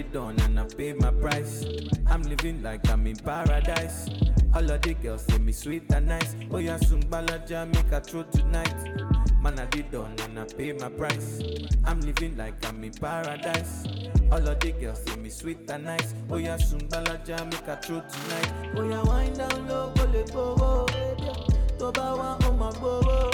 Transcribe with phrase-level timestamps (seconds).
[0.00, 1.64] Man, I did done and I paid my price.
[2.06, 4.08] I'm living like I'm in paradise.
[4.54, 6.34] All of the girls say me sweet and nice.
[6.50, 8.74] Oh, yeah, soon balaja make a throw tonight.
[9.42, 11.42] Man, I did done and I paid my price.
[11.84, 13.84] I'm living like I'm in paradise.
[14.32, 16.14] All of the girls say me sweet and nice.
[16.30, 18.52] Oh, yeah, soon balaja make a throw tonight.
[18.76, 20.86] Oh, yeah, wind down low, go let go.
[21.78, 23.30] Tó wá, ó máa gbowó.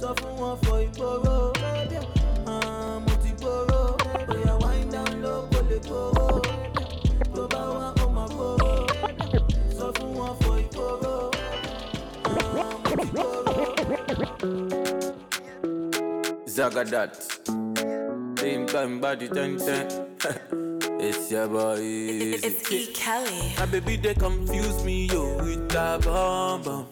[0.00, 1.57] Sọ fún wọn fọ ìgboro.
[16.46, 17.14] Zagadat.
[18.38, 19.88] Same time body ten ten.
[21.00, 21.76] It's your boy.
[21.78, 22.92] It's, it's E.
[22.92, 23.54] Kelly.
[23.56, 26.86] My baby they confuse me yo with a bomb bomb.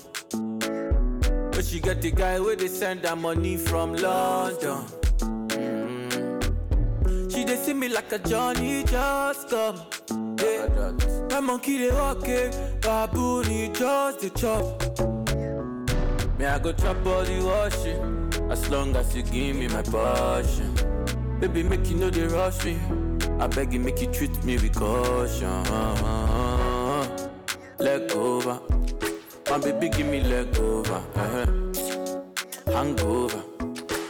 [1.51, 4.85] But she got the guy where they send her money from London.
[5.19, 7.33] Mm.
[7.33, 9.81] She they see me like a Johnny just come.
[10.39, 10.93] Yeah.
[11.31, 15.26] My monkey they walk it, baboon he just the chop.
[16.39, 20.75] Me I go chop all the washing, as long as you give me my passion.
[21.41, 22.79] Baby make you know they rush me.
[23.41, 25.63] I beg you make you treat me with caution.
[27.79, 28.61] Leg over,
[29.51, 31.03] my baby give me leg over.
[31.15, 31.47] uh
[32.73, 33.43] Hangover,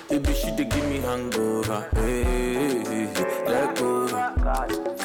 [0.09, 1.89] baby she dey give me hangover.
[1.95, 3.07] Hey,
[3.47, 4.35] leg over.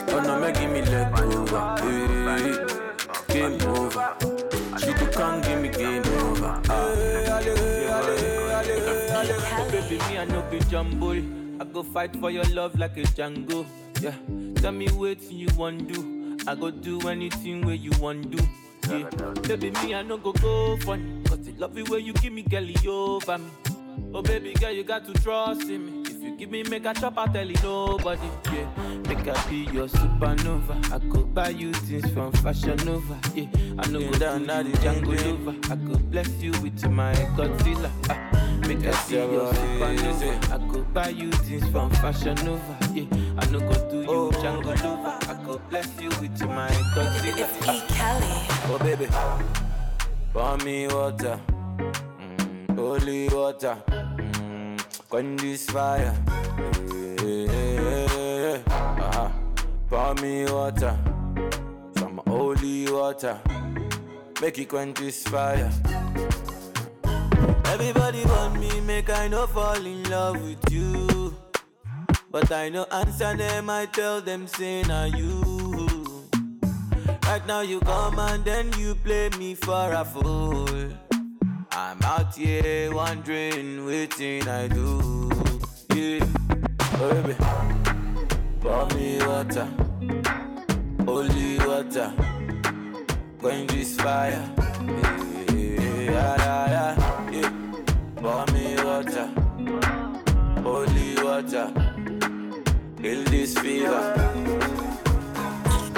[0.09, 1.75] Oh no, make give me leg over.
[1.81, 4.15] Hey, game over.
[4.79, 5.41] She dey come
[10.09, 11.11] me I no be jumbo.
[11.11, 13.65] I go fight for your love like a Django.
[14.01, 14.15] Yeah,
[14.61, 16.37] tell me what you want to do.
[16.47, 18.43] I go do anything where you want do.
[18.89, 19.09] Yeah,
[19.47, 21.23] baby, me I no go go funny.
[21.25, 23.45] Cause the love you where you give me, girl, over me.
[24.13, 26.01] Oh baby girl, you got to trust in me.
[26.09, 28.27] If you give me make a chop, I tell you nobody.
[28.51, 28.67] Yeah,
[29.07, 30.91] make I be your supernova.
[30.91, 33.17] I could buy you things from Fashion Nova.
[33.35, 33.45] Yeah,
[33.79, 35.73] I know go down now the Django Nova.
[35.73, 37.91] I could bless you with my Godzilla.
[38.09, 38.30] Ah,
[38.75, 40.51] make I be your supernova.
[40.51, 42.77] I could buy you things from Fashion Nova.
[42.93, 43.05] Yeah,
[43.37, 45.17] I know go do you Django Nova.
[45.29, 47.47] I could bless you with my Godzilla.
[47.47, 47.81] It's E.
[47.95, 48.31] Kelly.
[48.69, 49.07] Oh baby,
[50.33, 51.39] pour me water,
[52.19, 56.13] mm, holy water, mm, quench this fire.
[57.21, 58.59] Yeah, yeah, yeah.
[58.67, 59.29] Uh-huh.
[59.89, 60.97] Pour me water,
[61.97, 63.37] some holy water,
[64.41, 65.71] make it quench this fire.
[67.71, 71.33] Everybody want me, make I no fall in love with you.
[72.29, 76.27] But I no answer them, I tell them, say, na you.
[77.23, 80.67] Right now you come and then you play me for a fool.
[81.71, 85.31] I'm out here wondering, waiting I do.
[85.95, 86.25] Yeah,
[86.99, 87.35] oh baby,
[88.59, 89.67] pour me water,
[91.05, 92.11] holy water,
[93.39, 94.43] quench this fire.
[101.41, 101.71] Water,
[103.01, 104.13] kill this fever.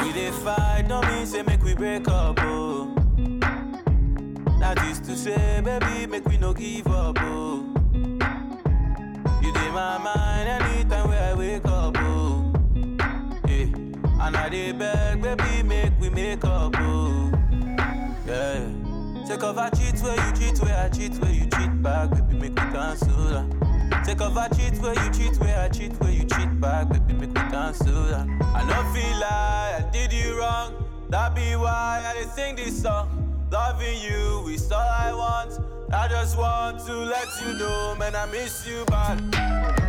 [0.01, 2.94] We dey fight, no mean say make we break up, oh.
[4.60, 7.66] That is to say, baby, make we no give up, oh.
[9.42, 12.54] You dey my mind anytime where I wake up, oh.
[13.48, 13.66] Yeah,
[14.25, 17.31] and I dey beg, baby, make we make up, oh.
[18.28, 18.69] Yeah.
[19.28, 22.34] Take off I cheat where you cheat, where I cheat, where you cheat back, baby,
[22.50, 23.62] make we cancel that.
[24.05, 27.13] Take off I cheat where you cheat, where I cheat, where you cheat back, baby,
[27.13, 28.27] make me cancel that.
[28.41, 30.73] I no feel like I did you wrong,
[31.09, 33.47] that be why I sing this song.
[33.50, 35.59] Loving you is all I want.
[35.94, 39.82] I just want to let you know, man, I miss you bad.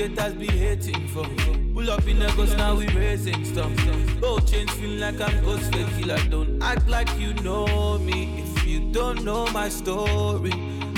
[0.00, 1.26] Haters be hating for.
[1.74, 3.70] Pull up in Lagos now we raising stuff.
[4.20, 6.18] Both chains feel like I'm ghost fake killer.
[6.30, 10.52] Don't act like you know me if you don't know my story.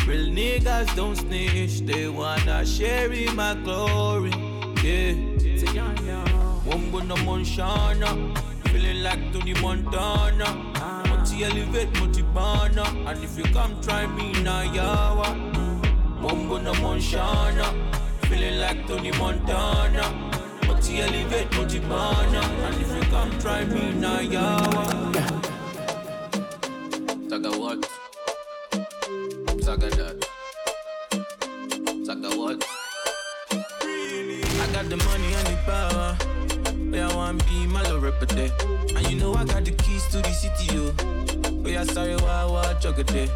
[0.07, 4.31] Real niggas don't snitch, they wanna share in my glory.
[4.85, 5.15] Yeah.
[6.67, 8.11] Wombo no Monshana,
[8.69, 10.49] feeling like Tony Montana.
[11.09, 15.29] Multi elevate, multi banner, and if you come try me now, yawa.
[16.23, 17.67] Wombo no Monshana,
[18.33, 20.05] feeling like Tony Montana.
[20.67, 24.85] Multi elevate, multi banner, and if you come try me now, yawa.
[27.29, 27.79] Saga what?
[29.61, 30.17] Saga that.
[32.07, 32.65] Saga what?
[33.53, 36.17] I got the money and the power.
[36.91, 38.49] Yeah, I want be my little repete.
[38.97, 40.93] And you know I got the keys to the city, yo.
[41.65, 43.29] Oh yeah, sorry, why, why, day.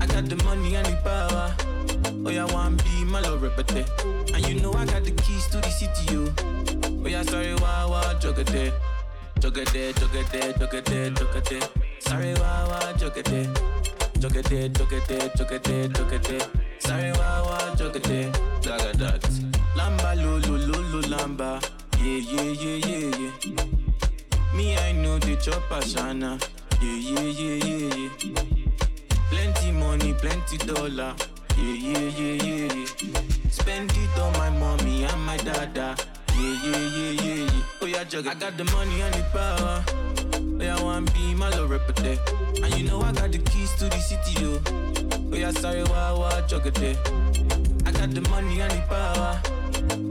[0.00, 1.73] I got the money and the power.
[2.26, 3.84] Oh yeah, want be my little repete.
[4.34, 6.32] And you know I got the keys to the city, yo.
[7.04, 8.72] Oh yeah, sorry, why, why, day.
[9.40, 11.68] Jogade, jogade, jogade, jogade.
[11.98, 13.54] Sorry, why, why, jogade.
[14.14, 16.48] Jogade, jogade, jogade, jogade.
[16.78, 18.32] Sorry, why, jogade.
[18.62, 19.22] Jaga that.
[19.76, 21.60] Lamba, lulu, lulu, lamba.
[21.98, 24.56] Yeah, yeah, yeah, yeah, yeah.
[24.56, 26.40] Me, I know the chopper, shana.
[26.80, 28.42] Yeah, yeah, yeah, yeah, yeah.
[29.28, 31.14] Plenty money, plenty dollar.
[31.56, 33.20] Yeah, yeah, yeah, yeah, yeah.
[33.50, 35.96] Spend it on my mommy and my dada.
[36.36, 37.62] Yeah, yeah, yeah, yeah, yeah.
[37.82, 38.30] Oh yeah, juggle.
[38.30, 39.84] I got the money and the power.
[40.36, 42.18] Oh yeah, one be my low repete.
[42.62, 44.60] And you know I got the keys to the city, yo.
[45.32, 46.96] Oh yeah, sorry, why, why, juggle day.
[47.86, 49.40] I got the money and the power.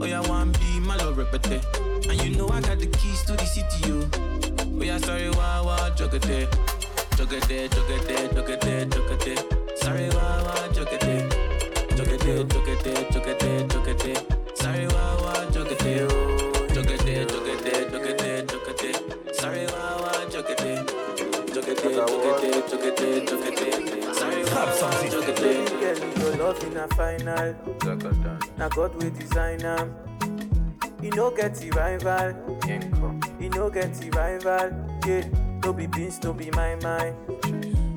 [0.00, 1.62] Oh yeah, one be my low repete.
[2.08, 4.08] And you know I got the keys to the city, yo.
[4.78, 6.48] Oh yeah, sorry, why, why, juggle day.
[7.16, 9.36] Juggle day, juggle day, juggle day, juggle day.
[9.76, 11.28] Sorry, why, why, juggle day.
[11.96, 14.16] Juggle day, juggle day, juggle day, juggle day.
[14.54, 16.06] Sorry, why, why, juggle day.
[16.74, 19.32] Juggle day, juggle day, juggle day, juggle day.
[19.32, 20.84] Sorry, why, why, juggle day.
[21.54, 24.12] Juggle day, juggle day, juggle day, juggle day.
[24.12, 25.64] Sorry, why, why, juggle day.
[25.80, 27.54] Girl, your love in a final.
[27.82, 28.58] Saga that.
[28.58, 29.94] Now God will design am.
[31.02, 32.58] You no get the rival.
[32.68, 33.20] Income.
[33.40, 34.70] You no get the rival.
[35.06, 35.28] Yeah,
[35.62, 37.16] no be beans, no be my mind.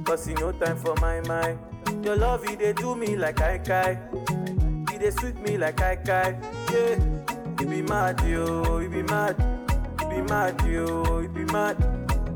[0.06, 1.60] Cause you no time for my mind.
[2.08, 4.00] Your love, it they do me like I kai.
[4.94, 6.40] It they sweet me like I kai.
[6.72, 6.96] Yeah,
[7.60, 8.80] you be mad, yo.
[8.80, 9.36] You be mad.
[10.00, 11.20] You be mad, yo.
[11.20, 11.76] You be mad.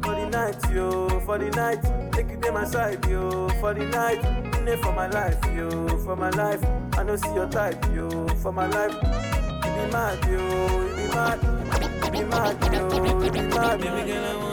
[0.03, 1.07] For the night, yo.
[1.21, 2.11] For the night.
[2.11, 3.47] Take you to my side, yo.
[3.61, 4.21] For the night.
[4.65, 5.87] Know for my life, yo.
[5.99, 6.61] For my life.
[6.97, 8.27] I no see your type, yo.
[8.43, 8.91] For my life.
[8.91, 10.81] You be mad, yo.
[10.83, 11.39] You be mad.
[12.03, 13.23] You be mad, yo.
[13.23, 13.79] You be mad.
[13.79, 14.50] Baby girl, I want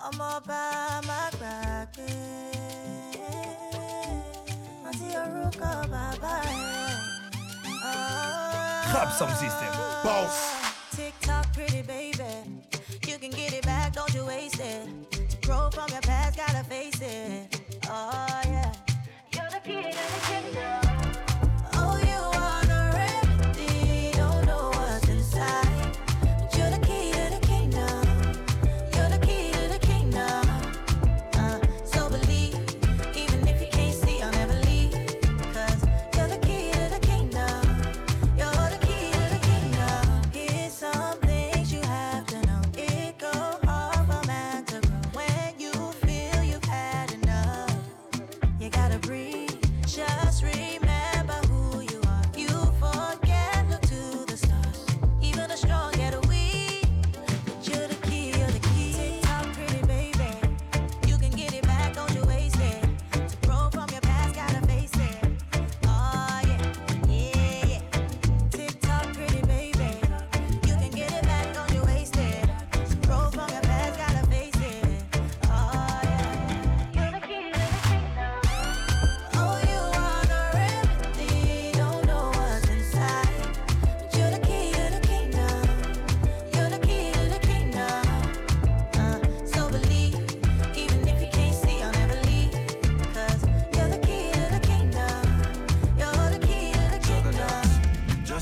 [0.00, 1.96] I'm all by my crack.
[4.86, 6.46] I see a rook of bye
[8.92, 9.68] Grab some system.
[9.72, 10.00] Oh.
[10.04, 10.59] Boss.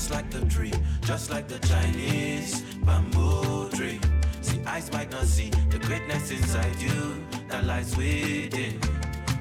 [0.09, 3.99] just like the tree, just like the Chinese bamboo tree.
[4.41, 8.79] See, eyes might not see the greatness inside you that lies within.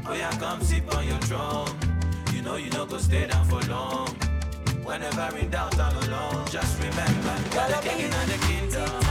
[0.06, 1.68] Oh yeah, come sip on your drum.
[2.34, 4.08] You know you don't go stay down for long.
[4.84, 9.07] Whenever in doubt, all alone, just remember, you're the king of the kingdom.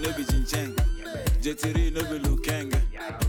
[0.00, 0.74] No be Jincheng.
[1.42, 2.80] JT no be Lukenge.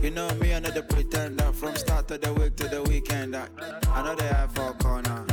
[0.01, 1.51] You know me, another pretender.
[1.53, 3.35] From start of the week to the weekend.
[3.35, 5.25] I know they have for corner.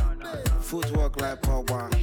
[0.61, 1.93] Footwork like Pogba.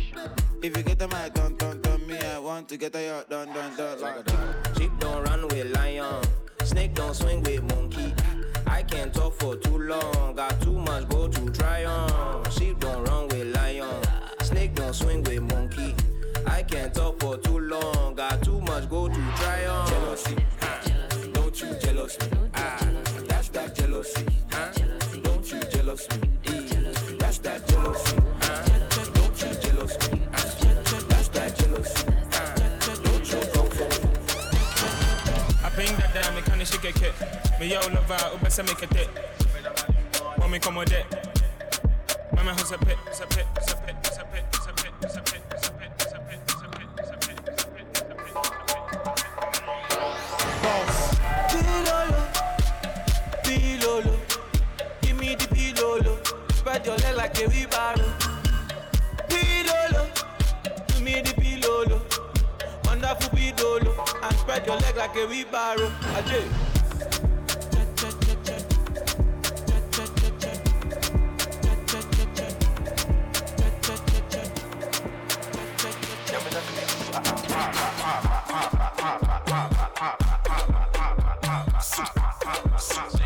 [0.62, 2.07] If you get the mic, dun dun dun.
[2.07, 4.00] Me, I want to get a yacht, dun dun dun.
[4.00, 4.76] Like.
[4.76, 6.23] Sheep don't run with lion.
[6.64, 8.14] Snake don't swing with monkey.
[8.66, 10.35] I can't talk for too long.
[10.35, 11.96] Got too much go to try on.
[42.70, 42.99] A pit?
[51.50, 52.20] Pilolo,
[53.42, 54.16] pilolo,
[55.02, 55.46] give me the.
[56.54, 58.04] Spread your leg like a wheelbarrow.
[59.28, 60.06] Pilolo,
[60.88, 62.00] give me the pilolo.
[62.85, 63.92] Wonderful pilolo,
[64.23, 65.90] and spread your leg like a wheelbarrow.
[66.14, 66.75] Ajay.
[82.76, 83.25] abraço.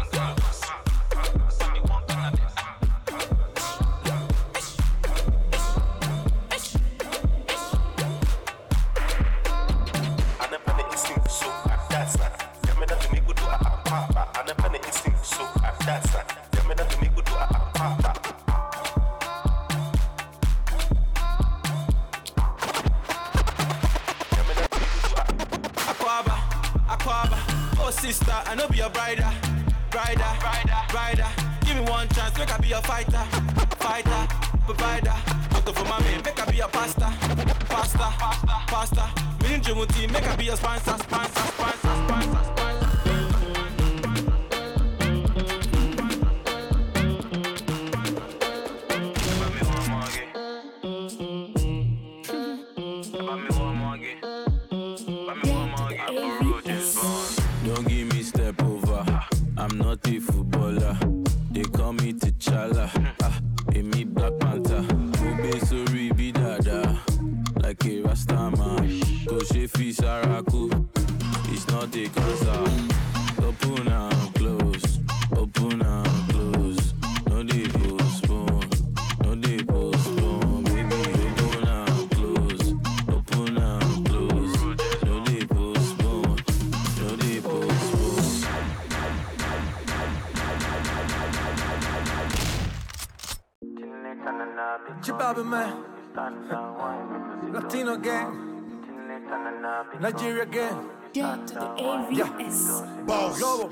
[34.80, 35.12] provider.
[35.12, 37.10] I for my man, make I be a pastor,
[37.68, 38.10] pastor,
[38.72, 39.06] pastor.
[39.42, 41.29] Million dream team, make I be a sponsor, sponsor.
[70.42, 72.99] It's not the cancer.
[100.00, 103.06] Nigeria gang, Get to the AVS.
[103.06, 103.68] Boss Lobo.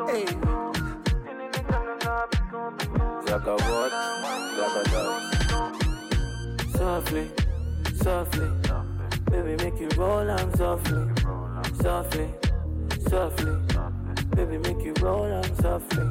[0.00, 0.24] Oh, hey,
[3.26, 3.92] Like a what?
[4.58, 5.22] Like a dog.
[6.76, 7.30] Softly,
[8.02, 8.48] softly,
[9.30, 11.06] baby, make you roll on softly,
[11.80, 12.28] softly,
[13.08, 13.56] softly,
[14.34, 16.04] baby, make you roll on softly.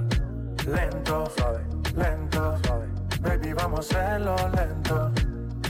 [0.65, 1.61] Lento, suave,
[1.95, 2.89] lento, suave.
[3.21, 5.11] Baby, vamos a hacerlo lento,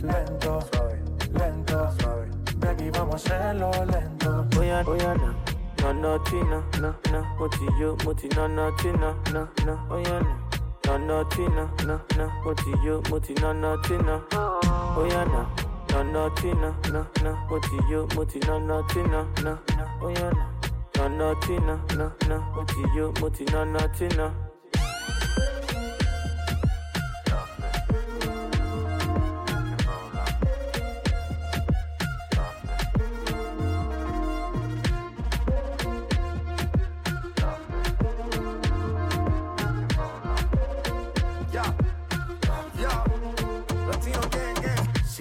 [0.08, 0.60] lento,
[1.34, 1.90] lento.
[2.60, 4.46] Baby, vamos a hacerlo lento.
[4.56, 5.36] Voy a, voy a na,
[5.82, 7.22] na, na, china, na, na.
[7.40, 9.76] Moti yo, moti na, na, china, na, na.
[9.90, 10.38] Voy a na,
[10.86, 12.28] na, na, china, na, na.
[12.44, 14.22] Moti yo, moti na, na, china.
[14.96, 15.46] Voy a na,
[15.92, 17.36] na, na, china, na, na.
[17.50, 19.86] Moti yo, moti na, na, china, na, na.
[20.00, 20.46] Voy a na,
[20.96, 22.40] na, na, china, na, na.
[22.56, 24.47] Moti yo, moti na, na, china.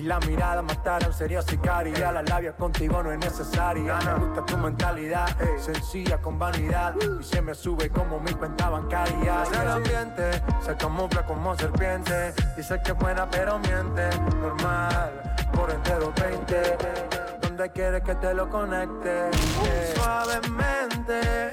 [0.06, 2.12] La mirada mataron sería sicaria.
[2.12, 3.98] La labia contigo no es necesaria.
[3.98, 6.94] Me gusta tu mentalidad, sencilla con vanidad.
[6.96, 9.42] Y se me sube como mi cuenta bancaria.
[9.60, 12.32] El ambiente, se camufla como serpiente.
[12.56, 14.08] Dice que es buena pero miente.
[14.40, 16.78] Normal, por entero 20.
[17.42, 19.30] Donde quieres que te lo conecte.
[19.94, 21.52] Suavemente.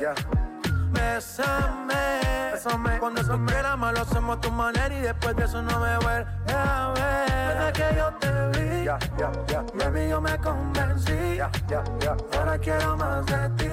[0.92, 2.53] Bésame.
[2.64, 2.98] Bésame.
[3.00, 6.26] Cuando se quiera lo hacemos a tu manera y después de eso no me vuelve
[6.48, 7.58] a ver.
[7.58, 11.36] Desde que yo te vi, ya, ya, ya, baby, yo me convencí.
[11.36, 12.16] Ya, ya, ya.
[12.38, 13.70] Ahora quiero más de ti,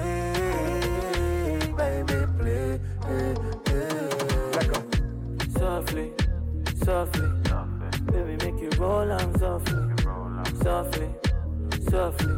[1.71, 2.81] baby, please.
[5.57, 6.11] Softly,
[6.83, 7.27] softly,
[8.11, 9.77] baby, make you roll on softly,
[10.63, 11.07] softly,
[11.89, 12.33] softly,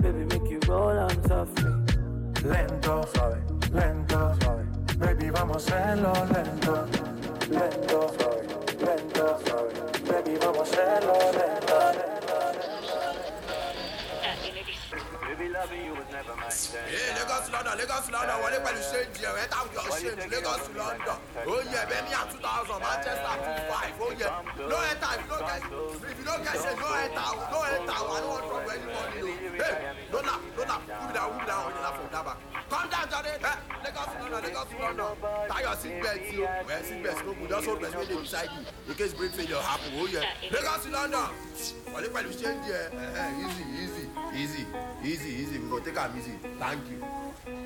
[0.00, 1.70] baby, make you roll on softly.
[2.44, 4.05] Lento, suave, lento,
[5.46, 6.86] vamos a hacerlo lento,
[7.50, 8.42] lento, suave,
[8.80, 10.22] lento, suave.
[10.22, 11.65] Baby, vamos a hacerlo lento.
[15.56, 20.64] Yeah, eh, Lagos London, Lagos London, wọlé pẹ̀lú ṣéǹjì ẹ̀ ẹ̀ táwọn yọ̀ ṣéǹjì Lagos
[20.76, 21.18] London.
[21.48, 24.28] Ó yẹ Birmingham two thousand, Manchester two five, oh, ó yẹ.
[24.70, 25.62] No enter if you no get
[26.12, 28.70] if you no get ṣe no enter o, no enter o, I no wan trouble
[28.76, 29.32] anybody o.
[29.56, 29.74] Hey,
[30.12, 32.38] no laugh, no laugh, who be that, who be that one, you laugh from back.
[32.68, 33.30] Come down, Johnny.
[33.32, 35.12] Eh, hey, Lagos London, Lagos London.
[35.48, 36.44] Tie your seat belt o.
[36.44, 39.14] Well, eh, seat belt no good, just hold person wey dey beside you in case
[39.16, 40.22] brake failure happen, oh, ó yẹ.
[40.52, 41.28] Lagos London,
[41.92, 44.66] wọlé pẹ̀lú ṣéǹjì ẹ̀ ẹ̀ easy, easy, easy,
[45.02, 46.32] easy, easy, we go take am easy.
[46.58, 47.65] Thank you.